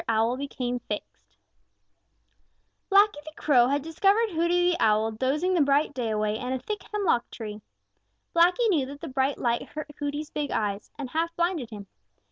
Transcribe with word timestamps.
OWL 0.09 0.35
BECAME 0.35 0.79
FIXED 0.79 1.37
Blacky 2.91 3.23
the 3.23 3.33
Crow 3.37 3.67
had 3.67 3.83
discovered 3.83 4.31
Hooty 4.31 4.71
the 4.71 4.77
Owl 4.79 5.11
dozing 5.11 5.53
the 5.53 5.61
bright 5.61 5.93
day 5.93 6.09
away 6.09 6.39
in 6.39 6.51
a 6.51 6.57
thick 6.57 6.81
hemlock 6.91 7.29
tree. 7.29 7.61
Blacky 8.35 8.67
knew 8.69 8.87
that 8.87 9.01
the 9.01 9.07
bright 9.07 9.37
light 9.37 9.61
hurt 9.61 9.91
Hooty's 9.99 10.31
big 10.31 10.49
eyes 10.49 10.89
and 10.97 11.11
half 11.11 11.35
blinded 11.35 11.69
him. 11.69 11.85